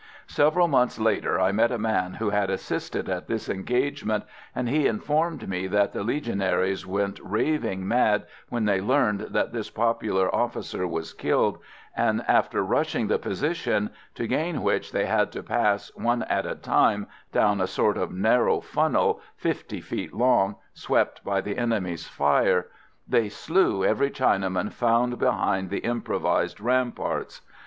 Several 0.25 0.67
months 0.67 0.97
later 0.99 1.39
I 1.39 1.51
met 1.51 1.71
a 1.71 1.77
man 1.77 2.15
who 2.15 2.31
had 2.31 2.49
assisted 2.49 3.07
at 3.07 3.27
this 3.27 3.47
engagement, 3.47 4.23
and 4.55 4.67
he 4.67 4.87
informed 4.87 5.47
me 5.47 5.67
that 5.67 5.93
the 5.93 6.01
Legionaries 6.01 6.87
went 6.87 7.19
raving 7.23 7.87
mad 7.87 8.25
when 8.49 8.65
they 8.65 8.81
learned 8.81 9.19
that 9.29 9.53
this 9.53 9.69
popular 9.69 10.33
officer 10.33 10.87
was 10.87 11.13
killed, 11.13 11.59
and, 11.95 12.25
after 12.27 12.63
rushing 12.63 13.09
the 13.09 13.19
position 13.19 13.91
to 14.15 14.25
gain 14.25 14.63
which 14.63 14.91
they 14.91 15.05
had 15.05 15.31
to 15.33 15.43
pass, 15.43 15.91
one 15.93 16.23
at 16.23 16.47
a 16.47 16.55
time, 16.55 17.05
down 17.31 17.61
a 17.61 17.67
sort 17.67 17.95
of 17.95 18.11
narrow 18.11 18.59
funnel, 18.59 19.21
50 19.35 19.81
feet 19.81 20.13
long, 20.15 20.55
swept 20.73 21.23
by 21.23 21.41
the 21.41 21.59
enemy's 21.59 22.07
fire 22.07 22.69
they 23.07 23.29
slew 23.29 23.85
every 23.85 24.09
Chinaman 24.09 24.71
found 24.73 25.19
behind 25.19 25.69
the 25.69 25.77
improvised 25.85 26.59
ramparts. 26.59 27.41